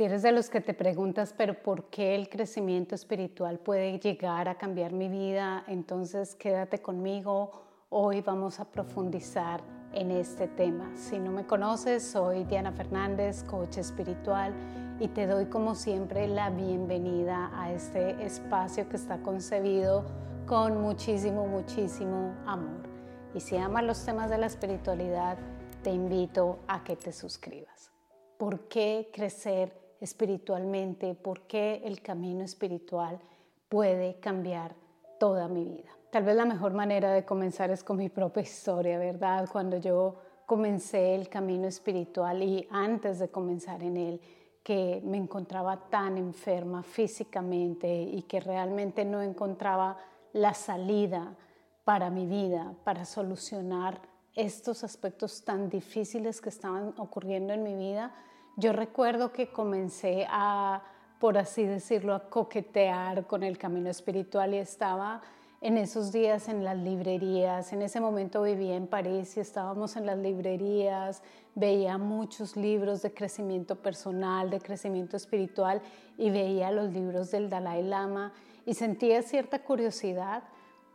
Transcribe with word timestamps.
Si 0.00 0.04
eres 0.04 0.22
de 0.22 0.32
los 0.32 0.48
que 0.48 0.62
te 0.62 0.72
preguntas, 0.72 1.34
pero 1.36 1.52
¿por 1.62 1.90
qué 1.90 2.14
el 2.14 2.30
crecimiento 2.30 2.94
espiritual 2.94 3.58
puede 3.58 3.98
llegar 3.98 4.48
a 4.48 4.56
cambiar 4.56 4.94
mi 4.94 5.10
vida? 5.10 5.62
Entonces 5.66 6.34
quédate 6.36 6.78
conmigo. 6.78 7.50
Hoy 7.90 8.22
vamos 8.22 8.60
a 8.60 8.64
profundizar 8.64 9.60
en 9.92 10.10
este 10.10 10.48
tema. 10.48 10.90
Si 10.96 11.18
no 11.18 11.30
me 11.30 11.46
conoces, 11.46 12.02
soy 12.02 12.44
Diana 12.44 12.72
Fernández, 12.72 13.44
coach 13.44 13.76
espiritual, 13.76 14.54
y 14.98 15.08
te 15.08 15.26
doy 15.26 15.50
como 15.50 15.74
siempre 15.74 16.26
la 16.28 16.48
bienvenida 16.48 17.50
a 17.52 17.70
este 17.70 18.24
espacio 18.24 18.88
que 18.88 18.96
está 18.96 19.18
concebido 19.18 20.06
con 20.46 20.80
muchísimo, 20.80 21.46
muchísimo 21.46 22.34
amor. 22.46 22.88
Y 23.34 23.40
si 23.40 23.58
amas 23.58 23.84
los 23.84 24.02
temas 24.02 24.30
de 24.30 24.38
la 24.38 24.46
espiritualidad, 24.46 25.36
te 25.82 25.90
invito 25.90 26.60
a 26.68 26.84
que 26.84 26.96
te 26.96 27.12
suscribas. 27.12 27.92
¿Por 28.38 28.60
qué 28.68 29.10
crecer 29.12 29.89
espiritualmente, 30.00 31.14
por 31.14 31.42
qué 31.42 31.82
el 31.84 32.00
camino 32.00 32.42
espiritual 32.44 33.20
puede 33.68 34.18
cambiar 34.20 34.74
toda 35.18 35.48
mi 35.48 35.64
vida. 35.64 35.90
Tal 36.10 36.24
vez 36.24 36.34
la 36.34 36.44
mejor 36.44 36.72
manera 36.72 37.12
de 37.12 37.24
comenzar 37.24 37.70
es 37.70 37.84
con 37.84 37.96
mi 37.96 38.08
propia 38.08 38.42
historia, 38.42 38.98
¿verdad? 38.98 39.48
Cuando 39.50 39.76
yo 39.76 40.16
comencé 40.46 41.14
el 41.14 41.28
camino 41.28 41.68
espiritual 41.68 42.42
y 42.42 42.66
antes 42.70 43.20
de 43.20 43.28
comenzar 43.28 43.82
en 43.82 43.96
él, 43.96 44.20
que 44.62 45.00
me 45.04 45.16
encontraba 45.16 45.88
tan 45.88 46.18
enferma 46.18 46.82
físicamente 46.82 48.02
y 48.02 48.22
que 48.22 48.40
realmente 48.40 49.04
no 49.04 49.22
encontraba 49.22 49.96
la 50.32 50.54
salida 50.54 51.36
para 51.84 52.10
mi 52.10 52.26
vida, 52.26 52.74
para 52.84 53.04
solucionar 53.04 54.00
estos 54.34 54.84
aspectos 54.84 55.44
tan 55.44 55.68
difíciles 55.68 56.40
que 56.40 56.48
estaban 56.48 56.94
ocurriendo 56.98 57.52
en 57.52 57.62
mi 57.62 57.74
vida, 57.74 58.14
yo 58.60 58.72
recuerdo 58.72 59.32
que 59.32 59.48
comencé 59.48 60.26
a, 60.28 60.82
por 61.18 61.38
así 61.38 61.64
decirlo, 61.64 62.14
a 62.14 62.28
coquetear 62.28 63.26
con 63.26 63.42
el 63.42 63.56
camino 63.56 63.88
espiritual 63.88 64.54
y 64.54 64.58
estaba 64.58 65.22
en 65.62 65.76
esos 65.76 66.12
días 66.12 66.48
en 66.48 66.62
las 66.62 66.76
librerías. 66.76 67.72
En 67.72 67.82
ese 67.82 68.00
momento 68.00 68.42
vivía 68.42 68.76
en 68.76 68.86
París 68.86 69.36
y 69.36 69.40
estábamos 69.40 69.96
en 69.96 70.06
las 70.06 70.18
librerías, 70.18 71.22
veía 71.54 71.98
muchos 71.98 72.56
libros 72.56 73.02
de 73.02 73.12
crecimiento 73.12 73.76
personal, 73.76 74.50
de 74.50 74.60
crecimiento 74.60 75.16
espiritual 75.16 75.80
y 76.18 76.30
veía 76.30 76.70
los 76.70 76.92
libros 76.92 77.30
del 77.30 77.48
Dalai 77.48 77.82
Lama 77.82 78.32
y 78.66 78.74
sentía 78.74 79.22
cierta 79.22 79.62
curiosidad, 79.62 80.42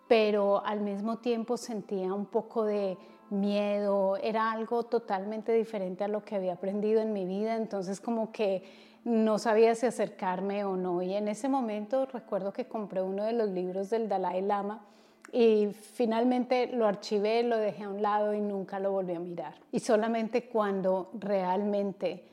pero 0.07 0.63
al 0.65 0.81
mismo 0.81 1.17
tiempo 1.17 1.57
sentía 1.57 2.13
un 2.13 2.25
poco 2.25 2.63
de 2.63 2.97
miedo, 3.29 4.17
era 4.17 4.51
algo 4.51 4.83
totalmente 4.83 5.51
diferente 5.51 6.03
a 6.03 6.07
lo 6.07 6.23
que 6.23 6.35
había 6.35 6.53
aprendido 6.53 7.01
en 7.01 7.13
mi 7.13 7.25
vida, 7.25 7.55
entonces 7.55 7.99
como 7.99 8.31
que 8.31 8.63
no 9.03 9.37
sabía 9.37 9.75
si 9.75 9.85
acercarme 9.85 10.65
o 10.65 10.75
no. 10.75 11.01
Y 11.01 11.13
en 11.13 11.27
ese 11.27 11.47
momento 11.47 12.05
recuerdo 12.07 12.51
que 12.51 12.67
compré 12.67 13.01
uno 13.01 13.23
de 13.23 13.33
los 13.33 13.49
libros 13.49 13.89
del 13.89 14.09
Dalai 14.09 14.41
Lama 14.41 14.85
y 15.31 15.67
finalmente 15.73 16.67
lo 16.67 16.87
archivé, 16.87 17.43
lo 17.43 17.57
dejé 17.57 17.83
a 17.83 17.89
un 17.89 18.01
lado 18.01 18.33
y 18.33 18.41
nunca 18.41 18.79
lo 18.79 18.91
volví 18.91 19.13
a 19.13 19.19
mirar. 19.19 19.55
Y 19.71 19.79
solamente 19.79 20.47
cuando 20.49 21.11
realmente 21.13 22.23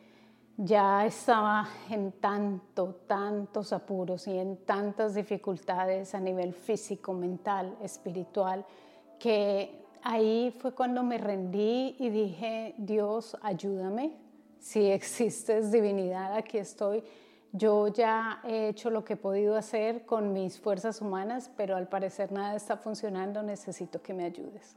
ya 0.56 1.04
estaba 1.04 1.68
en 1.90 2.12
tanto, 2.12 3.00
tantos 3.06 3.72
apuros 3.72 4.26
y 4.28 4.38
en 4.38 4.58
tantas 4.58 5.14
dificultades 5.14 6.14
a 6.14 6.20
nivel 6.20 6.54
físico, 6.54 7.12
mental, 7.12 7.76
espiritual, 7.82 8.64
que 9.18 9.81
ahí 10.02 10.54
fue 10.58 10.74
cuando 10.74 11.02
me 11.02 11.18
rendí 11.18 11.96
y 11.98 12.10
dije, 12.10 12.74
Dios, 12.78 13.36
ayúdame. 13.42 14.12
Si 14.58 14.90
existes 14.90 15.72
divinidad, 15.72 16.34
aquí 16.34 16.58
estoy. 16.58 17.02
Yo 17.52 17.88
ya 17.88 18.40
he 18.44 18.68
hecho 18.68 18.88
lo 18.90 19.04
que 19.04 19.14
he 19.14 19.16
podido 19.16 19.56
hacer 19.56 20.06
con 20.06 20.32
mis 20.32 20.58
fuerzas 20.58 21.00
humanas, 21.00 21.50
pero 21.56 21.76
al 21.76 21.88
parecer 21.88 22.32
nada 22.32 22.56
está 22.56 22.76
funcionando, 22.76 23.42
necesito 23.42 24.00
que 24.00 24.14
me 24.14 24.24
ayudes. 24.24 24.74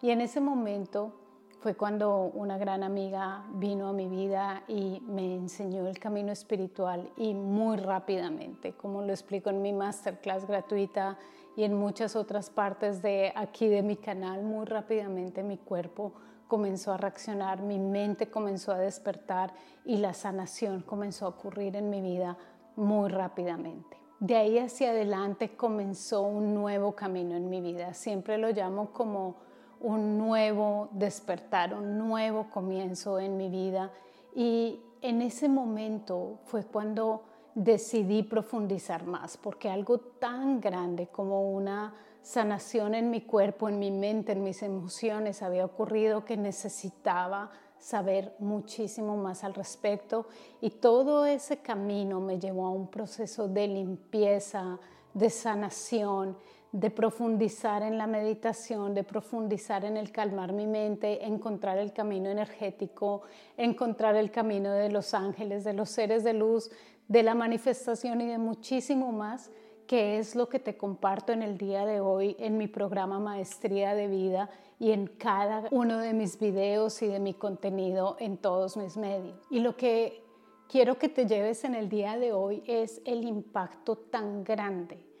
Y 0.00 0.10
en 0.10 0.20
ese 0.20 0.40
momento 0.40 1.23
fue 1.64 1.76
cuando 1.76 2.30
una 2.34 2.58
gran 2.58 2.82
amiga 2.82 3.46
vino 3.54 3.88
a 3.88 3.94
mi 3.94 4.06
vida 4.06 4.64
y 4.68 5.00
me 5.06 5.34
enseñó 5.34 5.88
el 5.88 5.98
camino 5.98 6.30
espiritual 6.30 7.10
y 7.16 7.32
muy 7.32 7.78
rápidamente, 7.78 8.74
como 8.74 9.00
lo 9.00 9.10
explico 9.10 9.48
en 9.48 9.62
mi 9.62 9.72
masterclass 9.72 10.46
gratuita 10.46 11.16
y 11.56 11.64
en 11.64 11.72
muchas 11.72 12.16
otras 12.16 12.50
partes 12.50 13.00
de 13.00 13.32
aquí 13.34 13.66
de 13.68 13.82
mi 13.82 13.96
canal, 13.96 14.42
muy 14.42 14.66
rápidamente 14.66 15.42
mi 15.42 15.56
cuerpo 15.56 16.12
comenzó 16.48 16.92
a 16.92 16.98
reaccionar, 16.98 17.62
mi 17.62 17.78
mente 17.78 18.28
comenzó 18.28 18.72
a 18.72 18.78
despertar 18.78 19.54
y 19.86 19.96
la 19.96 20.12
sanación 20.12 20.82
comenzó 20.82 21.24
a 21.24 21.30
ocurrir 21.30 21.76
en 21.76 21.88
mi 21.88 22.02
vida 22.02 22.36
muy 22.76 23.08
rápidamente. 23.08 23.96
De 24.20 24.36
ahí 24.36 24.58
hacia 24.58 24.90
adelante 24.90 25.56
comenzó 25.56 26.20
un 26.24 26.52
nuevo 26.52 26.94
camino 26.94 27.34
en 27.36 27.48
mi 27.48 27.62
vida. 27.62 27.94
Siempre 27.94 28.36
lo 28.36 28.50
llamo 28.50 28.92
como 28.92 29.43
un 29.84 30.16
nuevo 30.16 30.88
despertar, 30.92 31.74
un 31.74 31.98
nuevo 31.98 32.48
comienzo 32.48 33.18
en 33.20 33.36
mi 33.36 33.50
vida. 33.50 33.92
Y 34.34 34.80
en 35.02 35.20
ese 35.20 35.46
momento 35.46 36.38
fue 36.44 36.64
cuando 36.64 37.22
decidí 37.54 38.22
profundizar 38.22 39.06
más, 39.06 39.36
porque 39.36 39.68
algo 39.68 39.98
tan 39.98 40.58
grande 40.58 41.08
como 41.08 41.52
una 41.52 41.94
sanación 42.22 42.94
en 42.94 43.10
mi 43.10 43.20
cuerpo, 43.20 43.68
en 43.68 43.78
mi 43.78 43.90
mente, 43.90 44.32
en 44.32 44.42
mis 44.42 44.62
emociones 44.62 45.42
había 45.42 45.66
ocurrido 45.66 46.24
que 46.24 46.38
necesitaba 46.38 47.50
saber 47.78 48.34
muchísimo 48.38 49.18
más 49.18 49.44
al 49.44 49.52
respecto 49.52 50.26
y 50.62 50.70
todo 50.70 51.26
ese 51.26 51.58
camino 51.58 52.20
me 52.20 52.40
llevó 52.40 52.66
a 52.66 52.70
un 52.70 52.88
proceso 52.88 53.46
de 53.46 53.68
limpieza, 53.68 54.78
de 55.12 55.28
sanación, 55.28 56.38
de 56.74 56.90
profundizar 56.90 57.84
en 57.84 57.98
la 57.98 58.08
meditación, 58.08 58.94
de 58.94 59.04
profundizar 59.04 59.84
en 59.84 59.96
el 59.96 60.10
calmar 60.10 60.52
mi 60.52 60.66
mente, 60.66 61.24
encontrar 61.24 61.78
el 61.78 61.92
camino 61.92 62.28
energético, 62.30 63.22
encontrar 63.56 64.16
el 64.16 64.32
camino 64.32 64.72
de 64.72 64.90
los 64.90 65.14
ángeles, 65.14 65.62
de 65.62 65.72
los 65.72 65.88
seres 65.88 66.24
de 66.24 66.32
luz, 66.32 66.72
de 67.06 67.22
la 67.22 67.36
manifestación 67.36 68.20
y 68.22 68.26
de 68.26 68.38
muchísimo 68.38 69.12
más, 69.12 69.52
que 69.86 70.18
es 70.18 70.34
lo 70.34 70.48
que 70.48 70.58
te 70.58 70.76
comparto 70.76 71.32
en 71.32 71.42
el 71.42 71.58
día 71.58 71.86
de 71.86 72.00
hoy 72.00 72.34
en 72.40 72.58
mi 72.58 72.66
programa 72.66 73.20
Maestría 73.20 73.94
de 73.94 74.08
Vida 74.08 74.50
y 74.80 74.90
en 74.90 75.06
cada 75.06 75.68
uno 75.70 75.98
de 75.98 76.12
mis 76.12 76.40
videos 76.40 77.00
y 77.02 77.06
de 77.06 77.20
mi 77.20 77.34
contenido 77.34 78.16
en 78.18 78.36
todos 78.36 78.76
mis 78.76 78.96
medios. 78.96 79.38
Y 79.48 79.60
lo 79.60 79.76
que 79.76 80.24
quiero 80.68 80.98
que 80.98 81.08
te 81.08 81.26
lleves 81.26 81.62
en 81.62 81.76
el 81.76 81.88
día 81.88 82.18
de 82.18 82.32
hoy 82.32 82.64
es 82.66 83.00
el 83.04 83.22
impacto 83.22 83.94
tan 83.94 84.42
grande 84.42 85.13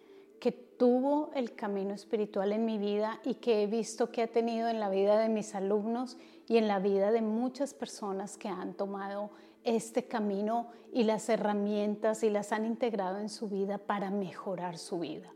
que 0.44 0.52
tuvo 0.52 1.30
el 1.34 1.54
camino 1.54 1.94
espiritual 1.94 2.52
en 2.52 2.66
mi 2.66 2.76
vida 2.76 3.18
y 3.24 3.36
que 3.36 3.62
he 3.62 3.66
visto 3.66 4.10
que 4.10 4.20
ha 4.20 4.26
tenido 4.26 4.68
en 4.68 4.78
la 4.78 4.90
vida 4.90 5.18
de 5.18 5.30
mis 5.30 5.54
alumnos 5.54 6.18
y 6.46 6.58
en 6.58 6.68
la 6.68 6.80
vida 6.80 7.10
de 7.12 7.22
muchas 7.22 7.72
personas 7.72 8.36
que 8.36 8.48
han 8.48 8.74
tomado 8.74 9.30
este 9.62 10.06
camino 10.06 10.68
y 10.92 11.04
las 11.04 11.30
herramientas 11.30 12.22
y 12.24 12.28
las 12.28 12.52
han 12.52 12.66
integrado 12.66 13.20
en 13.20 13.30
su 13.30 13.48
vida 13.48 13.78
para 13.78 14.10
mejorar 14.10 14.76
su 14.76 14.98
vida. 14.98 15.32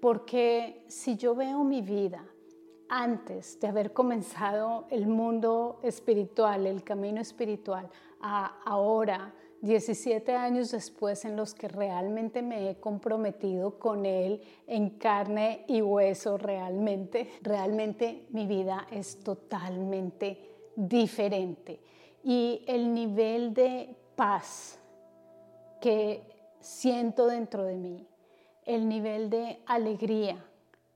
Porque 0.00 0.84
si 0.86 1.16
yo 1.16 1.34
veo 1.34 1.64
mi 1.64 1.82
vida 1.82 2.24
antes 2.88 3.58
de 3.58 3.66
haber 3.66 3.92
comenzado 3.92 4.86
el 4.90 5.08
mundo 5.08 5.80
espiritual, 5.82 6.68
el 6.68 6.84
camino 6.84 7.20
espiritual, 7.20 7.90
a 8.20 8.60
ahora, 8.64 9.34
17 9.62 10.34
años 10.34 10.72
después 10.72 11.24
en 11.24 11.36
los 11.36 11.54
que 11.54 11.68
realmente 11.68 12.42
me 12.42 12.68
he 12.68 12.80
comprometido 12.80 13.78
con 13.78 14.06
Él 14.06 14.42
en 14.66 14.90
carne 14.90 15.64
y 15.68 15.80
hueso 15.80 16.36
realmente, 16.36 17.30
realmente 17.42 18.26
mi 18.30 18.46
vida 18.46 18.88
es 18.90 19.20
totalmente 19.20 20.36
diferente 20.74 21.80
y 22.24 22.64
el 22.66 22.92
nivel 22.92 23.54
de 23.54 23.94
paz 24.16 24.80
que 25.80 26.24
siento 26.58 27.28
dentro 27.28 27.64
de 27.64 27.76
mí, 27.76 28.04
el 28.64 28.88
nivel 28.88 29.30
de 29.30 29.60
alegría 29.66 30.44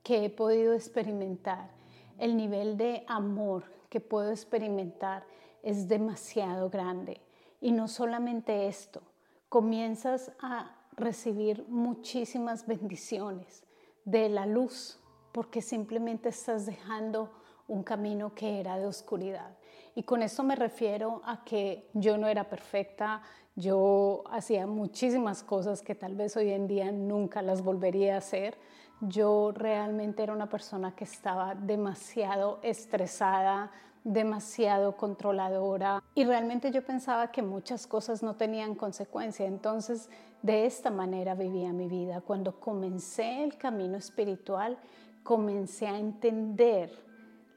que 0.03 0.25
he 0.25 0.29
podido 0.29 0.73
experimentar, 0.73 1.71
el 2.17 2.35
nivel 2.35 2.75
de 2.75 3.05
amor 3.07 3.63
que 3.87 4.01
puedo 4.01 4.29
experimentar 4.29 5.25
es 5.63 5.87
demasiado 5.87 6.69
grande. 6.69 7.26
Y 7.59 7.71
no 7.71 7.87
solamente 7.87 8.67
esto, 8.67 9.01
comienzas 9.49 10.31
a 10.39 10.75
recibir 10.95 11.65
muchísimas 11.67 12.65
bendiciones 12.67 13.63
de 14.05 14.29
la 14.29 14.45
luz, 14.45 14.99
porque 15.31 15.61
simplemente 15.61 16.29
estás 16.29 16.65
dejando 16.65 17.31
un 17.67 17.83
camino 17.83 18.33
que 18.33 18.59
era 18.59 18.77
de 18.77 18.87
oscuridad. 18.87 19.57
Y 19.95 20.03
con 20.03 20.21
esto 20.21 20.43
me 20.43 20.55
refiero 20.55 21.21
a 21.25 21.43
que 21.43 21.89
yo 21.93 22.17
no 22.17 22.27
era 22.27 22.49
perfecta, 22.49 23.21
yo 23.55 24.23
hacía 24.29 24.67
muchísimas 24.67 25.43
cosas 25.43 25.81
que 25.81 25.95
tal 25.95 26.15
vez 26.15 26.37
hoy 26.37 26.51
en 26.51 26.67
día 26.67 26.91
nunca 26.91 27.41
las 27.41 27.63
volvería 27.63 28.13
a 28.13 28.19
hacer. 28.19 28.57
Yo 29.01 29.51
realmente 29.51 30.21
era 30.21 30.33
una 30.33 30.49
persona 30.49 30.95
que 30.95 31.03
estaba 31.03 31.55
demasiado 31.55 32.59
estresada, 32.61 33.71
demasiado 34.07 34.95
controladora 34.95 36.01
y 36.15 36.23
realmente 36.23 36.71
yo 36.71 36.81
pensaba 36.81 37.29
que 37.29 37.41
muchas 37.41 37.85
cosas 37.87 38.23
no 38.23 38.35
tenían 38.35 38.73
consecuencia. 38.73 39.45
Entonces, 39.45 40.09
de 40.41 40.65
esta 40.65 40.89
manera 40.89 41.35
vivía 41.35 41.73
mi 41.73 41.89
vida. 41.89 42.21
Cuando 42.21 42.57
comencé 42.57 43.43
el 43.43 43.57
camino 43.57 43.97
espiritual, 43.97 44.77
comencé 45.23 45.87
a 45.87 45.99
entender 45.99 46.89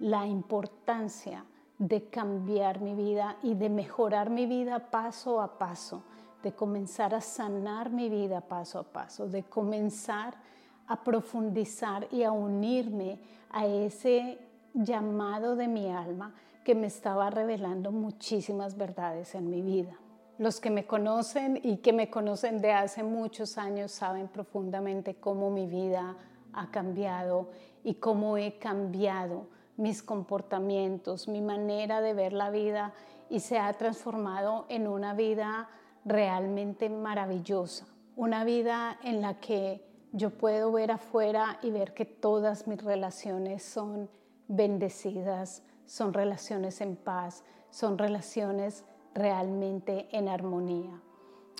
la 0.01 0.27
importancia 0.27 1.45
de 1.79 2.09
cambiar 2.09 2.81
mi 2.81 2.95
vida 2.95 3.37
y 3.45 3.55
de 3.55 3.69
mejorar 3.69 4.29
mi 4.29 4.47
vida 4.47 4.91
paso 4.91 5.41
a 5.41 5.57
paso, 5.57 6.03
de 6.43 6.53
comenzar 6.53 7.15
a 7.15 7.21
sanar 7.21 7.91
mi 7.91 8.09
vida 8.09 8.41
paso 8.41 8.81
a 8.81 8.83
paso, 8.83 9.29
de 9.29 9.45
comenzar 9.45 10.35
a 10.89 11.05
profundizar 11.05 12.09
y 12.11 12.25
a 12.25 12.33
unirme 12.33 13.21
a 13.51 13.67
ese 13.67 14.50
llamado 14.75 15.57
de 15.57 15.69
mi 15.69 15.91
alma 15.91 16.35
que 16.65 16.75
me 16.75 16.87
estaba 16.87 17.31
revelando 17.31 17.91
muchísimas 17.93 18.77
verdades 18.77 19.35
en 19.35 19.51
mi 19.51 19.63
vida. 19.63 19.99
Los 20.39 20.61
que 20.61 20.71
me 20.71 20.87
conocen 20.87 21.61
y 21.63 21.79
que 21.79 21.93
me 21.93 22.09
conocen 22.09 22.61
de 22.61 22.73
hace 22.73 23.03
muchos 23.03 23.59
años 23.59 23.93
saben 23.93 24.29
profundamente 24.29 25.17
cómo 25.17 25.51
mi 25.51 25.67
vida 25.67 26.17
ha 26.53 26.71
cambiado 26.71 27.51
y 27.85 27.95
cómo 27.95 28.37
he 28.37 28.59
cambiado 28.59 29.49
mis 29.77 30.03
comportamientos, 30.03 31.29
mi 31.29 31.41
manera 31.41 32.01
de 32.01 32.15
ver 32.15 32.33
la 32.33 32.51
vida 32.51 32.93
y 33.29 33.41
se 33.41 33.59
ha 33.59 33.73
transformado 33.75 34.67
en 34.69 34.87
una 34.87 35.15
vida 35.15 35.69
realmente 36.05 36.89
maravillosa, 36.91 37.87
una 38.17 38.45
vida 38.45 38.99
en 39.03 39.21
la 39.21 39.41
que 39.41 39.83
yo 40.13 40.31
puedo 40.31 40.73
ver 40.73 40.91
afuera 40.91 41.59
y 41.63 41.71
ver 41.71 41.95
que 41.95 42.05
todas 42.05 42.67
mis 42.67 42.83
relaciones 42.83 43.63
son 43.63 44.09
bendecidas, 44.51 45.63
son 45.87 46.13
relaciones 46.13 46.81
en 46.81 46.97
paz, 46.97 47.45
son 47.71 47.99
relaciones 47.99 48.85
realmente 49.15 50.09
en 50.11 50.29
armonía. 50.29 51.01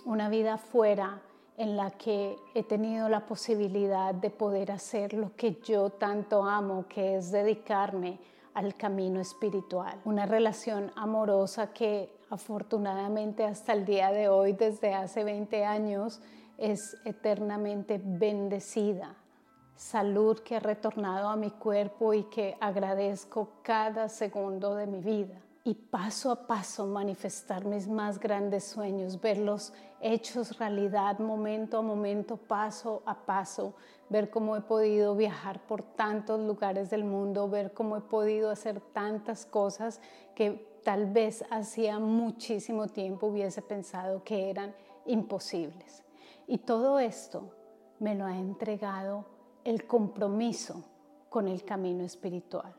Una 0.05 0.29
vida 0.29 0.55
afuera 0.55 1.23
en 1.57 1.77
la 1.77 1.91
que 1.93 2.37
he 2.55 2.65
tenido 2.65 3.09
la 3.09 3.27
posibilidad 3.27 4.13
de 4.15 4.31
poder 4.31 4.73
hacer 4.73 5.13
lo 5.13 5.37
que 5.37 5.61
yo 5.63 5.91
tanto 5.91 6.45
amo, 6.45 6.87
que 6.89 7.17
es 7.17 7.31
dedicarme 7.31 8.19
al 8.55 8.75
camino 8.75 9.21
espiritual. 9.21 10.01
Una 10.05 10.27
relación 10.27 10.91
amorosa 10.97 11.73
que 11.73 12.19
afortunadamente 12.29 13.45
hasta 13.45 13.73
el 13.73 13.85
día 13.85 14.11
de 14.11 14.29
hoy, 14.29 14.53
desde 14.53 14.95
hace 14.95 15.23
20 15.23 15.65
años, 15.65 16.21
es 16.59 16.97
eternamente 17.05 18.01
bendecida 18.03 19.20
salud 19.81 20.39
que 20.41 20.57
ha 20.57 20.61
retornado 20.61 21.31
a 21.31 21.37
mi 21.37 21.51
cuerpo 21.53 22.13
y 22.13 22.25
que 22.25 22.55
agradezco 22.61 23.49
cada 23.63 24.11
segundo 24.11 24.75
de 24.75 24.87
mi 24.87 25.01
vida. 25.01 25.41
Y 25.65 25.75
paso 25.75 26.31
a 26.31 26.47
paso 26.47 26.87
manifestar 26.87 27.65
mis 27.65 27.89
más 27.89 28.21
grandes 28.21 28.65
sueños, 28.65 29.19
verlos 29.19 29.73
hechos 30.03 30.59
realidad 30.59 31.19
momento 31.19 31.79
a 31.79 31.83
momento, 31.83 32.37
paso 32.37 33.03
a 33.07 33.15
paso, 33.15 33.73
ver 34.11 34.29
cómo 34.29 34.55
he 34.55 34.61
podido 34.61 35.17
viajar 35.17 35.61
por 35.67 35.83
tantos 35.83 36.39
lugares 36.41 36.91
del 36.91 37.05
mundo, 37.05 37.49
ver 37.49 37.73
cómo 37.73 37.97
he 37.97 38.03
podido 38.03 38.51
hacer 38.51 38.83
tantas 38.93 39.47
cosas 39.47 40.03
que 40.35 40.79
tal 40.85 41.07
vez 41.07 41.43
hacía 41.51 41.99
muchísimo 41.99 42.87
tiempo 42.87 43.29
hubiese 43.29 43.63
pensado 43.63 44.23
que 44.25 44.51
eran 44.51 44.75
imposibles. 45.07 46.05
Y 46.47 46.59
todo 46.59 46.99
esto 46.99 47.51
me 47.99 48.15
lo 48.15 48.27
ha 48.27 48.37
entregado 48.37 49.40
el 49.65 49.87
compromiso 49.87 50.85
con 51.29 51.49
el 51.49 51.65
camino 51.65 52.05
espiritual. 52.05 52.75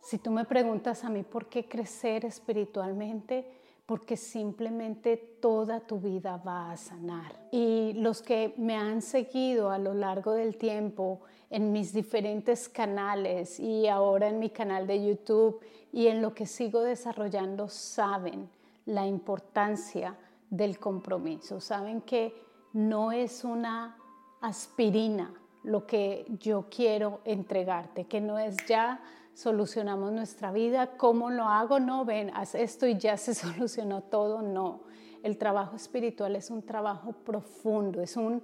Si 0.00 0.18
tú 0.18 0.30
me 0.30 0.44
preguntas 0.44 1.04
a 1.04 1.10
mí 1.10 1.22
por 1.22 1.48
qué 1.48 1.66
crecer 1.66 2.24
espiritualmente, 2.24 3.50
porque 3.86 4.16
simplemente 4.16 5.16
toda 5.16 5.80
tu 5.80 5.98
vida 5.98 6.38
va 6.38 6.72
a 6.72 6.76
sanar. 6.76 7.48
Y 7.50 7.92
los 7.94 8.22
que 8.22 8.54
me 8.56 8.76
han 8.76 9.02
seguido 9.02 9.70
a 9.70 9.78
lo 9.78 9.92
largo 9.92 10.32
del 10.32 10.56
tiempo 10.56 11.20
en 11.50 11.72
mis 11.72 11.92
diferentes 11.92 12.68
canales 12.68 13.60
y 13.60 13.86
ahora 13.88 14.28
en 14.28 14.38
mi 14.38 14.50
canal 14.50 14.86
de 14.86 15.04
YouTube 15.04 15.60
y 15.92 16.06
en 16.06 16.22
lo 16.22 16.34
que 16.34 16.46
sigo 16.46 16.80
desarrollando 16.80 17.68
saben 17.68 18.48
la 18.86 19.06
importancia 19.06 20.16
del 20.50 20.78
compromiso, 20.78 21.60
saben 21.60 22.00
que 22.02 22.34
no 22.72 23.12
es 23.12 23.44
una 23.44 23.96
aspirina 24.40 25.32
lo 25.64 25.86
que 25.86 26.26
yo 26.38 26.66
quiero 26.70 27.20
entregarte, 27.24 28.04
que 28.04 28.20
no 28.20 28.38
es 28.38 28.56
ya 28.68 29.00
solucionamos 29.34 30.12
nuestra 30.12 30.52
vida, 30.52 30.96
¿cómo 30.96 31.30
lo 31.30 31.44
hago? 31.44 31.80
No, 31.80 32.04
ven, 32.04 32.30
haz 32.34 32.54
esto 32.54 32.86
y 32.86 32.96
ya 32.96 33.16
se 33.16 33.34
solucionó 33.34 34.02
todo, 34.02 34.42
no. 34.42 34.82
El 35.22 35.38
trabajo 35.38 35.76
espiritual 35.76 36.36
es 36.36 36.50
un 36.50 36.62
trabajo 36.62 37.12
profundo, 37.12 38.00
es 38.00 38.16
un 38.16 38.42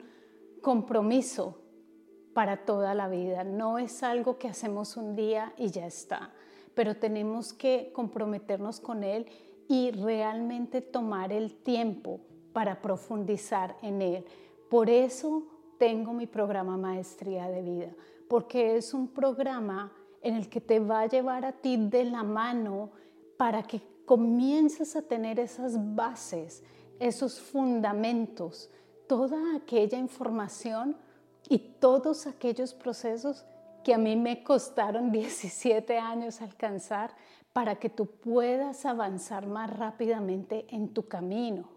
compromiso 0.61 1.61
para 2.35 2.65
toda 2.65 2.95
la 2.95 3.09
vida, 3.09 3.45
no 3.45 3.79
es 3.79 4.03
algo 4.03 4.39
que 4.39 4.49
hacemos 4.49 4.97
un 4.97 5.15
día 5.15 5.53
y 5.59 5.71
ya 5.71 5.87
está, 5.87 6.33
pero 6.75 6.97
tenemos 6.97 7.53
que 7.53 7.91
comprometernos 7.93 8.81
con 8.81 9.05
él 9.05 9.27
y 9.69 9.91
realmente 9.91 10.81
tomar 10.81 11.33
el 11.33 11.55
tiempo 11.55 12.21
para 12.53 12.81
profundizar 12.81 13.77
en 13.83 14.01
él. 14.01 14.25
Por 14.69 14.89
eso 14.89 15.45
tengo 15.81 16.13
mi 16.13 16.27
programa 16.27 16.77
Maestría 16.77 17.49
de 17.49 17.63
Vida, 17.63 17.89
porque 18.29 18.77
es 18.77 18.93
un 18.93 19.09
programa 19.09 19.91
en 20.21 20.35
el 20.35 20.51
que 20.51 20.61
te 20.61 20.79
va 20.79 21.01
a 21.01 21.07
llevar 21.07 21.47
a 21.47 21.53
ti 21.53 21.79
de 21.79 22.05
la 22.05 22.23
mano 22.23 22.91
para 23.39 23.63
que 23.63 23.81
comiences 24.05 24.95
a 24.95 25.01
tener 25.01 25.41
esas 25.41 25.79
bases, 25.97 26.63
esos 26.99 27.41
fundamentos, 27.41 28.69
toda 29.09 29.57
aquella 29.57 29.97
información 29.97 30.99
y 31.49 31.59
todos 31.81 32.27
aquellos 32.27 32.75
procesos 32.75 33.47
que 33.83 33.95
a 33.95 33.99
mí 33.99 34.17
me 34.17 34.45
costaron 34.45 35.11
17 35.13 35.97
años 35.97 36.43
alcanzar 36.43 37.17
para 37.55 37.77
que 37.77 37.89
tú 37.89 38.05
puedas 38.05 38.85
avanzar 38.85 39.47
más 39.47 39.75
rápidamente 39.75 40.67
en 40.69 40.93
tu 40.93 41.09
camino. 41.09 41.71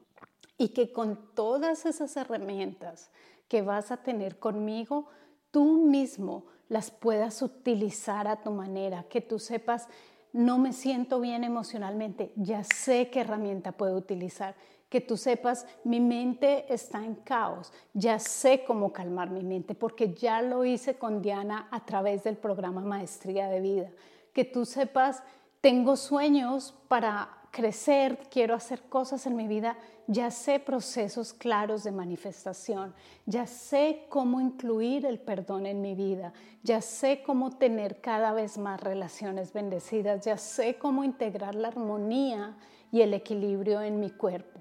Y 0.57 0.69
que 0.69 0.91
con 0.91 1.33
todas 1.33 1.85
esas 1.85 2.15
herramientas 2.15 3.09
que 3.53 3.61
vas 3.61 3.91
a 3.91 3.97
tener 3.97 4.39
conmigo, 4.39 5.05
tú 5.51 5.85
mismo 5.85 6.45
las 6.69 6.89
puedas 6.89 7.44
utilizar 7.44 8.27
a 8.27 8.41
tu 8.41 8.50
manera, 8.50 9.03
que 9.03 9.21
tú 9.21 9.38
sepas, 9.38 9.88
no 10.31 10.57
me 10.57 10.73
siento 10.73 11.19
bien 11.19 11.44
emocionalmente, 11.44 12.33
ya 12.35 12.63
sé 12.63 13.11
qué 13.11 13.19
herramienta 13.19 13.71
puedo 13.71 13.95
utilizar, 13.95 14.55
que 14.89 15.01
tú 15.01 15.17
sepas, 15.17 15.67
mi 15.83 16.00
mente 16.00 16.65
está 16.73 17.05
en 17.05 17.13
caos, 17.13 17.71
ya 17.94 18.17
sé 18.17 18.63
cómo 18.65 18.91
calmar 18.91 19.29
mi 19.29 19.43
mente, 19.43 19.75
porque 19.75 20.15
ya 20.15 20.41
lo 20.41 20.65
hice 20.65 20.95
con 20.95 21.22
Diana 21.22 21.67
a 21.69 21.86
través 21.86 22.24
del 22.24 22.38
programa 22.38 22.81
Maestría 22.81 23.50
de 23.50 23.62
Vida, 23.62 23.91
que 24.33 24.45
tú 24.45 24.65
sepas, 24.65 25.22
tengo 25.62 25.95
sueños 25.95 26.74
para 26.88 27.42
crecer, 27.53 28.17
quiero 28.31 28.55
hacer 28.55 28.81
cosas 28.81 29.27
en 29.27 29.36
mi 29.36 29.48
vida, 29.48 29.77
ya 30.07 30.31
sé 30.31 30.60
procesos 30.60 31.33
claros 31.33 31.83
de 31.83 31.91
manifestación, 31.91 32.95
ya 33.27 33.45
sé 33.45 34.07
cómo 34.10 34.41
incluir 34.41 35.05
el 35.05 35.19
perdón 35.19 35.67
en 35.67 35.79
mi 35.79 35.93
vida, 35.93 36.33
ya 36.63 36.81
sé 36.81 37.22
cómo 37.24 37.51
tener 37.51 38.01
cada 38.01 38.33
vez 38.33 38.57
más 38.57 38.81
relaciones 38.81 39.53
bendecidas, 39.53 40.25
ya 40.25 40.36
sé 40.36 40.79
cómo 40.79 41.03
integrar 41.03 41.53
la 41.53 41.67
armonía 41.67 42.57
y 42.91 43.01
el 43.01 43.13
equilibrio 43.13 43.81
en 43.81 44.00
mi 44.00 44.10
cuerpo. 44.10 44.60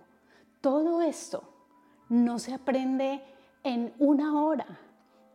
Todo 0.60 1.00
esto 1.00 1.44
no 2.10 2.38
se 2.38 2.52
aprende 2.52 3.22
en 3.64 3.94
una 4.00 4.44
hora, 4.44 4.66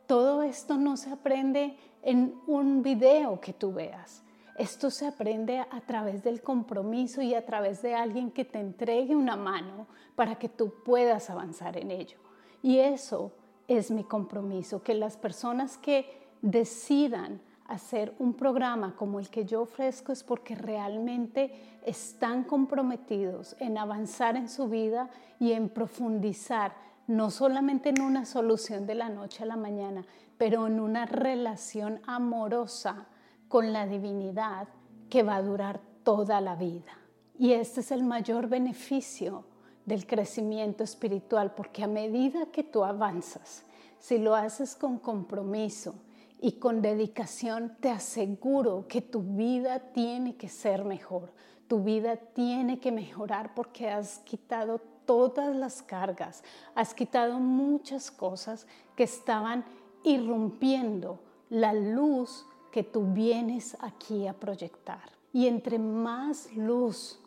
todo 0.06 0.44
esto 0.44 0.78
no 0.78 0.96
se 0.96 1.10
aprende 1.10 1.76
en 2.04 2.36
un 2.46 2.84
video 2.84 3.42
que 3.42 3.54
tú 3.54 3.74
veas. 3.74 4.24
Esto 4.58 4.90
se 4.90 5.06
aprende 5.06 5.60
a 5.60 5.82
través 5.82 6.24
del 6.24 6.42
compromiso 6.42 7.22
y 7.22 7.36
a 7.36 7.46
través 7.46 7.84
de 7.84 7.94
alguien 7.94 8.32
que 8.32 8.44
te 8.44 8.60
entregue 8.60 9.16
una 9.16 9.36
mano 9.36 9.86
para 10.16 10.36
que 10.36 10.50
tú 10.50 10.74
puedas 10.84 11.30
avanzar 11.30 11.78
en 11.78 11.92
ello. 11.92 12.18
Y 12.64 12.80
eso 12.80 13.32
es 13.68 13.92
mi 13.92 14.04
compromiso, 14.04 14.82
que 14.82 14.96
las 14.96 15.16
personas 15.16 15.78
que 15.78 16.10
decidan 16.42 17.40
hacer 17.68 18.16
un 18.18 18.34
programa 18.34 18.96
como 18.96 19.20
el 19.20 19.30
que 19.30 19.46
yo 19.46 19.62
ofrezco 19.62 20.12
es 20.12 20.24
porque 20.24 20.56
realmente 20.56 21.54
están 21.86 22.44
comprometidos 22.44 23.56
en 23.60 23.78
avanzar 23.78 24.38
en 24.38 24.50
su 24.50 24.70
vida 24.70 25.10
y 25.40 25.52
en 25.52 25.70
profundizar, 25.70 26.74
no 27.06 27.30
solamente 27.30 27.90
en 27.90 28.02
una 28.02 28.26
solución 28.26 28.88
de 28.88 28.96
la 28.96 29.10
noche 29.10 29.44
a 29.44 29.48
la 29.48 29.58
mañana, 29.58 30.04
pero 30.38 30.66
en 30.66 30.80
una 30.80 31.06
relación 31.06 32.00
amorosa 32.08 33.08
con 33.48 33.74
la 33.74 33.88
divinidad 33.88 34.68
que 35.10 35.24
va 35.24 35.36
a 35.36 35.42
durar 35.42 35.82
toda 36.04 36.42
la 36.42 36.56
vida. 36.56 36.98
Y 37.38 37.54
este 37.54 37.82
es 37.82 37.92
el 37.92 38.04
mayor 38.04 38.48
beneficio 38.48 39.46
del 39.86 40.06
crecimiento 40.06 40.84
espiritual, 40.84 41.54
porque 41.56 41.84
a 41.84 41.88
medida 41.88 42.48
que 42.48 42.64
tú 42.64 42.84
avanzas, 42.84 43.64
si 44.00 44.18
lo 44.18 44.36
haces 44.36 44.76
con 44.76 45.00
compromiso 45.00 45.96
y 46.42 46.54
con 46.54 46.82
dedicación 46.82 47.78
te 47.80 47.90
aseguro 47.90 48.86
que 48.88 49.02
tu 49.02 49.22
vida 49.22 49.80
tiene 49.80 50.36
que 50.36 50.50
ser 50.50 50.84
mejor. 50.84 51.32
Tu 51.68 51.84
vida 51.84 52.16
tiene 52.16 52.80
que 52.80 52.92
mejorar 52.92 53.54
porque 53.54 53.90
has 53.90 54.20
quitado 54.20 54.80
todas 55.06 55.56
las 55.56 55.82
cargas, 55.82 56.44
has 56.76 56.94
quitado 56.94 57.40
muchas 57.40 58.12
cosas 58.12 58.68
que 58.96 59.04
estaban 59.04 59.66
irrumpiendo 60.04 61.20
la 61.50 61.74
luz 61.74 62.46
que 62.72 62.84
tú 62.84 63.14
vienes 63.14 63.78
aquí 63.80 64.28
a 64.28 64.34
proyectar. 64.34 65.12
Y 65.34 65.48
entre 65.48 65.80
más 65.80 66.54
luz 66.56 67.20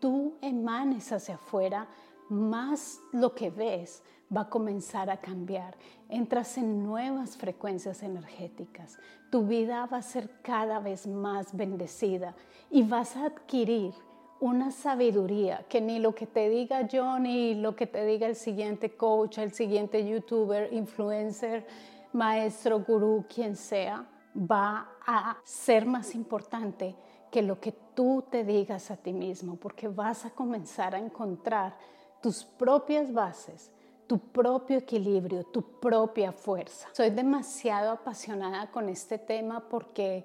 tú 0.00 0.34
emanes 0.40 1.12
hacia 1.12 1.36
afuera, 1.36 1.88
más 2.28 3.00
lo 3.12 3.34
que 3.34 3.50
ves 3.50 4.02
va 4.34 4.42
a 4.42 4.50
comenzar 4.50 5.10
a 5.10 5.16
cambiar. 5.16 5.76
Entras 6.08 6.58
en 6.58 6.82
nuevas 6.82 7.36
frecuencias 7.36 8.02
energéticas. 8.02 8.98
Tu 9.30 9.46
vida 9.46 9.86
va 9.86 9.98
a 9.98 10.02
ser 10.02 10.30
cada 10.42 10.80
vez 10.80 11.06
más 11.06 11.56
bendecida 11.56 12.34
y 12.70 12.82
vas 12.82 13.16
a 13.16 13.26
adquirir 13.26 13.94
una 14.40 14.70
sabiduría 14.70 15.64
que 15.68 15.80
ni 15.80 15.98
lo 15.98 16.14
que 16.14 16.26
te 16.26 16.48
diga 16.48 16.86
yo, 16.86 17.18
ni 17.18 17.54
lo 17.54 17.74
que 17.74 17.86
te 17.86 18.04
diga 18.04 18.26
el 18.26 18.36
siguiente 18.36 18.90
coach, 18.90 19.38
el 19.38 19.52
siguiente 19.52 20.06
youtuber, 20.06 20.72
influencer, 20.72 21.66
maestro, 22.12 22.80
gurú, 22.80 23.24
quien 23.32 23.56
sea, 23.56 24.06
va 24.34 24.96
a 25.06 25.38
ser 25.44 25.86
más 25.86 26.14
importante 26.14 26.94
que 27.30 27.42
lo 27.42 27.60
que 27.60 27.72
tú 27.72 28.24
te 28.30 28.44
digas 28.44 28.90
a 28.90 28.96
ti 28.96 29.12
mismo, 29.12 29.56
porque 29.56 29.88
vas 29.88 30.24
a 30.24 30.30
comenzar 30.30 30.94
a 30.94 30.98
encontrar 30.98 31.76
tus 32.22 32.44
propias 32.44 33.12
bases, 33.12 33.70
tu 34.06 34.18
propio 34.18 34.78
equilibrio, 34.78 35.44
tu 35.44 35.62
propia 35.62 36.32
fuerza. 36.32 36.88
Soy 36.92 37.10
demasiado 37.10 37.90
apasionada 37.90 38.70
con 38.70 38.88
este 38.88 39.18
tema 39.18 39.68
porque 39.68 40.24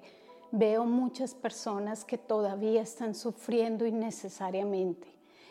veo 0.50 0.84
muchas 0.84 1.34
personas 1.34 2.04
que 2.04 2.16
todavía 2.16 2.80
están 2.80 3.14
sufriendo 3.14 3.86
innecesariamente 3.86 5.08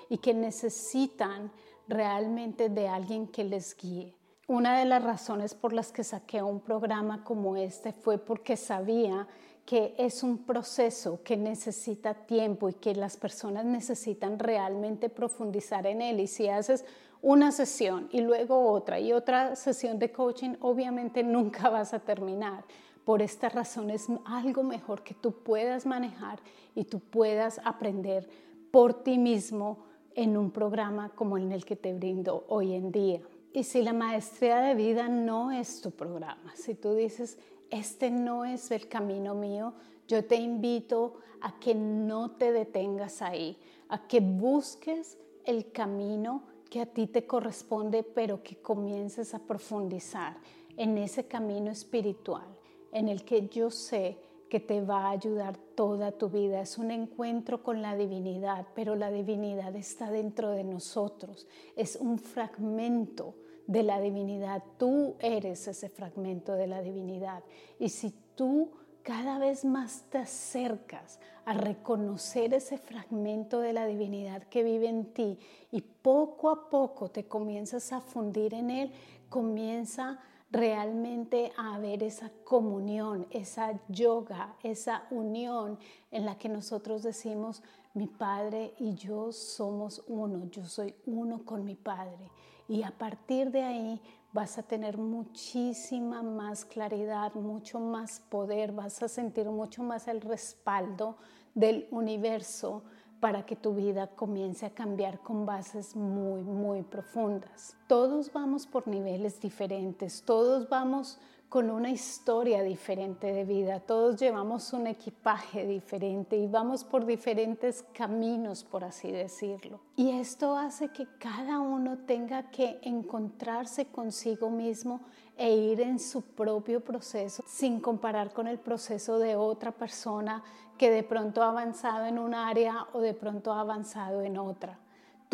y 0.09 0.17
que 0.17 0.33
necesitan 0.33 1.51
realmente 1.87 2.69
de 2.69 2.87
alguien 2.87 3.27
que 3.27 3.43
les 3.43 3.75
guíe. 3.75 4.15
Una 4.47 4.77
de 4.77 4.83
las 4.83 5.01
razones 5.01 5.53
por 5.53 5.71
las 5.71 5.93
que 5.93 6.03
saqué 6.03 6.43
un 6.43 6.59
programa 6.59 7.23
como 7.23 7.55
este 7.55 7.93
fue 7.93 8.17
porque 8.17 8.57
sabía 8.57 9.25
que 9.65 9.95
es 9.97 10.21
un 10.21 10.39
proceso 10.39 11.21
que 11.23 11.37
necesita 11.37 12.13
tiempo 12.13 12.67
y 12.67 12.73
que 12.73 12.93
las 12.93 13.15
personas 13.15 13.63
necesitan 13.63 14.37
realmente 14.37 15.07
profundizar 15.07 15.87
en 15.87 16.01
él. 16.01 16.19
Y 16.19 16.27
si 16.27 16.49
haces 16.49 16.83
una 17.21 17.53
sesión 17.53 18.09
y 18.11 18.19
luego 18.19 18.69
otra 18.69 18.99
y 18.99 19.13
otra 19.13 19.55
sesión 19.55 19.97
de 19.97 20.11
coaching, 20.11 20.55
obviamente 20.59 21.23
nunca 21.23 21.69
vas 21.69 21.93
a 21.93 21.99
terminar. 21.99 22.65
Por 23.05 23.21
esta 23.21 23.47
razón 23.47 23.89
es 23.89 24.07
algo 24.25 24.63
mejor 24.63 25.03
que 25.03 25.13
tú 25.13 25.31
puedas 25.31 25.85
manejar 25.85 26.39
y 26.75 26.83
tú 26.83 26.99
puedas 26.99 27.61
aprender 27.63 28.29
por 28.71 29.03
ti 29.03 29.17
mismo 29.17 29.85
en 30.15 30.35
un 30.35 30.51
programa 30.51 31.11
como 31.15 31.37
el 31.37 31.63
que 31.63 31.77
te 31.77 31.93
brindo 31.93 32.43
hoy 32.49 32.73
en 32.73 32.91
día. 32.91 33.21
Y 33.53 33.63
si 33.63 33.83
la 33.83 33.93
maestría 33.93 34.61
de 34.61 34.73
vida 34.73 35.07
no 35.07 35.51
es 35.51 35.79
tu 35.79 35.91
programa, 35.91 36.53
si 36.55 36.73
tú 36.73 36.95
dices, 36.95 37.37
este 37.69 38.09
no 38.09 38.45
es 38.45 38.71
el 38.71 38.87
camino 38.87 39.35
mío, 39.35 39.73
yo 40.07 40.25
te 40.25 40.37
invito 40.37 41.19
a 41.39 41.59
que 41.59 41.75
no 41.75 42.31
te 42.31 42.51
detengas 42.51 43.21
ahí, 43.21 43.57
a 43.89 44.07
que 44.07 44.21
busques 44.21 45.19
el 45.45 45.71
camino 45.71 46.43
que 46.69 46.81
a 46.81 46.87
ti 46.87 47.05
te 47.05 47.27
corresponde, 47.27 48.01
pero 48.01 48.41
que 48.41 48.55
comiences 48.55 49.35
a 49.35 49.39
profundizar 49.39 50.37
en 50.75 50.97
ese 50.97 51.27
camino 51.27 51.69
espiritual 51.69 52.47
en 52.91 53.07
el 53.07 53.23
que 53.23 53.47
yo 53.49 53.69
sé 53.69 54.17
que 54.49 54.59
te 54.59 54.81
va 54.81 55.07
a 55.07 55.11
ayudar 55.11 55.57
toda 55.75 56.11
tu 56.11 56.29
vida. 56.29 56.61
Es 56.61 56.77
un 56.77 56.91
encuentro 56.91 57.61
con 57.61 57.81
la 57.81 57.95
divinidad, 57.95 58.67
pero 58.75 58.95
la 58.95 59.11
divinidad 59.11 59.75
está 59.75 60.11
dentro 60.11 60.51
de 60.51 60.63
nosotros. 60.63 61.47
Es 61.75 61.95
un 61.95 62.19
fragmento 62.19 63.35
de 63.67 63.83
la 63.83 63.99
divinidad. 63.99 64.63
Tú 64.77 65.15
eres 65.19 65.67
ese 65.67 65.89
fragmento 65.89 66.53
de 66.53 66.67
la 66.67 66.81
divinidad. 66.81 67.43
Y 67.79 67.89
si 67.89 68.13
tú 68.35 68.71
cada 69.03 69.37
vez 69.37 69.65
más 69.65 70.05
te 70.09 70.17
acercas 70.17 71.19
a 71.45 71.53
reconocer 71.53 72.53
ese 72.53 72.77
fragmento 72.77 73.59
de 73.59 73.73
la 73.73 73.85
divinidad 73.85 74.43
que 74.43 74.63
vive 74.63 74.87
en 74.87 75.13
ti 75.13 75.37
y 75.71 75.81
poco 75.81 76.49
a 76.49 76.69
poco 76.69 77.09
te 77.09 77.25
comienzas 77.25 77.91
a 77.91 77.99
fundir 77.99 78.53
en 78.53 78.69
él, 78.69 78.91
comienza 79.29 80.19
realmente 80.51 81.51
a 81.57 81.75
haber 81.75 82.03
esa 82.03 82.31
comunión, 82.43 83.27
esa 83.31 83.79
yoga, 83.89 84.55
esa 84.63 85.07
unión 85.09 85.79
en 86.11 86.25
la 86.25 86.37
que 86.37 86.47
nosotros 86.47 87.03
decimos, 87.03 87.63
mi 87.95 88.07
Padre 88.07 88.73
y 88.79 88.93
yo 88.93 89.31
somos 89.31 90.03
uno, 90.07 90.45
yo 90.49 90.63
soy 90.65 90.95
uno 91.05 91.43
con 91.43 91.65
mi 91.65 91.75
Padre. 91.75 92.29
Y 92.67 92.83
a 92.83 92.91
partir 92.91 93.51
de 93.51 93.63
ahí 93.63 94.01
vas 94.31 94.57
a 94.57 94.63
tener 94.63 94.97
muchísima 94.97 96.23
más 96.23 96.65
claridad, 96.65 97.33
mucho 97.35 97.79
más 97.79 98.19
poder, 98.19 98.71
vas 98.71 99.01
a 99.03 99.07
sentir 99.07 99.49
mucho 99.49 99.83
más 99.83 100.07
el 100.07 100.21
respaldo 100.21 101.17
del 101.53 101.87
universo 101.91 102.83
para 103.19 103.45
que 103.45 103.55
tu 103.55 103.73
vida 103.73 104.07
comience 104.07 104.65
a 104.65 104.73
cambiar 104.73 105.19
con 105.19 105.45
bases 105.45 105.95
muy, 105.95 106.41
muy 106.41 106.81
profundas. 106.81 107.77
Todos 107.87 108.33
vamos 108.33 108.67
por 108.67 108.87
niveles 108.87 109.39
diferentes, 109.39 110.23
todos 110.23 110.67
vamos 110.67 111.19
con 111.53 111.69
una 111.69 111.91
historia 111.91 112.63
diferente 112.63 113.31
de 113.31 113.45
vida. 113.45 113.79
Todos 113.79 114.19
llevamos 114.19 114.73
un 114.73 114.87
equipaje 114.87 115.67
diferente 115.67 116.35
y 116.35 116.47
vamos 116.47 116.83
por 116.83 117.05
diferentes 117.05 117.85
caminos, 117.93 118.63
por 118.63 118.83
así 118.83 119.11
decirlo. 119.11 119.79
Y 119.95 120.19
esto 120.19 120.57
hace 120.57 120.89
que 120.89 121.05
cada 121.19 121.59
uno 121.59 121.99
tenga 122.07 122.49
que 122.49 122.79
encontrarse 122.81 123.85
consigo 123.85 124.49
mismo 124.49 125.01
e 125.37 125.53
ir 125.53 125.81
en 125.81 125.99
su 125.99 126.23
propio 126.23 126.83
proceso 126.83 127.43
sin 127.45 127.79
comparar 127.79 128.33
con 128.33 128.47
el 128.47 128.57
proceso 128.57 129.19
de 129.19 129.35
otra 129.35 129.71
persona 129.71 130.43
que 130.79 130.89
de 130.89 131.03
pronto 131.03 131.43
ha 131.43 131.49
avanzado 131.49 132.07
en 132.07 132.17
un 132.17 132.33
área 132.33 132.87
o 132.93 132.99
de 132.99 133.13
pronto 133.13 133.53
ha 133.53 133.59
avanzado 133.59 134.23
en 134.23 134.39
otra 134.39 134.79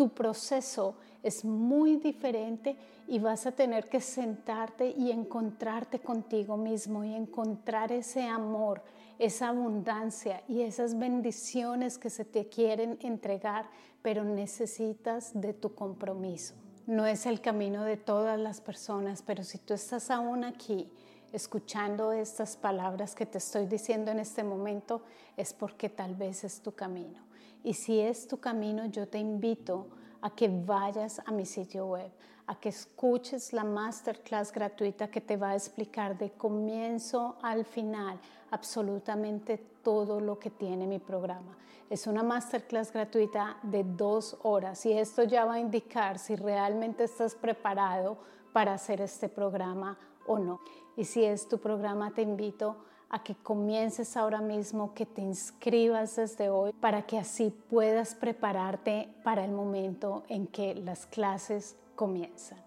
tu 0.00 0.08
proceso 0.08 0.94
es 1.22 1.44
muy 1.44 1.96
diferente 1.96 2.74
y 3.06 3.18
vas 3.18 3.44
a 3.44 3.52
tener 3.52 3.86
que 3.90 4.00
sentarte 4.00 4.94
y 4.96 5.10
encontrarte 5.10 5.98
contigo 5.98 6.56
mismo 6.56 7.04
y 7.04 7.14
encontrar 7.14 7.92
ese 7.92 8.22
amor, 8.22 8.80
esa 9.18 9.48
abundancia 9.48 10.42
y 10.48 10.62
esas 10.62 10.98
bendiciones 10.98 11.98
que 11.98 12.08
se 12.08 12.24
te 12.24 12.48
quieren 12.48 12.96
entregar, 13.02 13.68
pero 14.00 14.24
necesitas 14.24 15.38
de 15.38 15.52
tu 15.52 15.74
compromiso. 15.74 16.54
No 16.86 17.04
es 17.04 17.26
el 17.26 17.42
camino 17.42 17.84
de 17.84 17.98
todas 17.98 18.40
las 18.40 18.62
personas, 18.62 19.20
pero 19.20 19.44
si 19.44 19.58
tú 19.58 19.74
estás 19.74 20.10
aún 20.10 20.44
aquí 20.44 20.90
escuchando 21.30 22.12
estas 22.12 22.56
palabras 22.56 23.14
que 23.14 23.26
te 23.26 23.36
estoy 23.36 23.66
diciendo 23.66 24.10
en 24.10 24.18
este 24.18 24.44
momento, 24.44 25.02
es 25.36 25.52
porque 25.52 25.90
tal 25.90 26.14
vez 26.14 26.42
es 26.42 26.62
tu 26.62 26.72
camino. 26.72 27.29
Y 27.62 27.74
si 27.74 28.00
es 28.00 28.26
tu 28.26 28.38
camino, 28.38 28.86
yo 28.86 29.06
te 29.08 29.18
invito 29.18 29.88
a 30.22 30.30
que 30.30 30.48
vayas 30.48 31.20
a 31.24 31.32
mi 31.32 31.46
sitio 31.46 31.86
web, 31.86 32.10
a 32.46 32.58
que 32.58 32.70
escuches 32.70 33.52
la 33.52 33.64
masterclass 33.64 34.52
gratuita 34.52 35.10
que 35.10 35.20
te 35.20 35.36
va 35.36 35.50
a 35.50 35.54
explicar 35.54 36.18
de 36.18 36.30
comienzo 36.32 37.36
al 37.42 37.64
final 37.64 38.18
absolutamente 38.50 39.58
todo 39.82 40.20
lo 40.20 40.38
que 40.38 40.50
tiene 40.50 40.86
mi 40.86 40.98
programa. 40.98 41.56
Es 41.88 42.06
una 42.06 42.22
masterclass 42.22 42.92
gratuita 42.92 43.58
de 43.62 43.84
dos 43.84 44.38
horas 44.42 44.84
y 44.86 44.92
esto 44.92 45.24
ya 45.24 45.44
va 45.44 45.54
a 45.54 45.60
indicar 45.60 46.18
si 46.18 46.36
realmente 46.36 47.04
estás 47.04 47.34
preparado 47.34 48.18
para 48.52 48.74
hacer 48.74 49.00
este 49.00 49.28
programa 49.28 49.98
o 50.26 50.38
no. 50.38 50.60
Y 50.96 51.04
si 51.04 51.24
es 51.24 51.48
tu 51.48 51.58
programa, 51.58 52.12
te 52.12 52.22
invito 52.22 52.76
a 53.10 53.22
que 53.22 53.34
comiences 53.34 54.16
ahora 54.16 54.40
mismo, 54.40 54.94
que 54.94 55.04
te 55.04 55.20
inscribas 55.20 56.16
desde 56.16 56.48
hoy 56.48 56.72
para 56.72 57.02
que 57.02 57.18
así 57.18 57.50
puedas 57.68 58.14
prepararte 58.14 59.08
para 59.24 59.44
el 59.44 59.50
momento 59.50 60.22
en 60.28 60.46
que 60.46 60.74
las 60.74 61.06
clases 61.06 61.76
comienzan. 61.96 62.58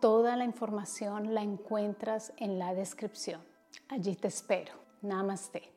Toda 0.00 0.36
la 0.36 0.44
información 0.44 1.34
la 1.34 1.42
encuentras 1.42 2.32
en 2.36 2.58
la 2.58 2.74
descripción. 2.74 3.40
Allí 3.88 4.14
te 4.14 4.28
espero. 4.28 4.74
Namaste. 5.00 5.72